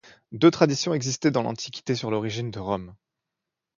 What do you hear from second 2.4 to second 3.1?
de Rome.